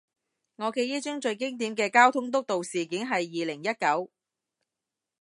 [0.55, 4.11] 我記憶中最經典嘅交通督導事件係二零一九